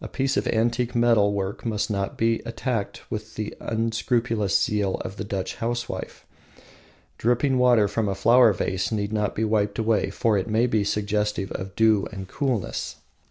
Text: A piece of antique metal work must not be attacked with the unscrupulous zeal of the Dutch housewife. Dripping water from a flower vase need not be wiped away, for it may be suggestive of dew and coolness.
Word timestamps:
A 0.00 0.08
piece 0.08 0.38
of 0.38 0.46
antique 0.46 0.94
metal 0.94 1.34
work 1.34 1.66
must 1.66 1.90
not 1.90 2.16
be 2.16 2.40
attacked 2.46 3.02
with 3.10 3.34
the 3.34 3.54
unscrupulous 3.60 4.58
zeal 4.58 4.94
of 5.04 5.16
the 5.18 5.24
Dutch 5.24 5.56
housewife. 5.56 6.24
Dripping 7.18 7.58
water 7.58 7.86
from 7.86 8.08
a 8.08 8.14
flower 8.14 8.54
vase 8.54 8.90
need 8.90 9.12
not 9.12 9.34
be 9.34 9.44
wiped 9.44 9.78
away, 9.78 10.08
for 10.08 10.38
it 10.38 10.48
may 10.48 10.66
be 10.66 10.84
suggestive 10.84 11.52
of 11.52 11.76
dew 11.76 12.06
and 12.10 12.28
coolness. 12.28 12.96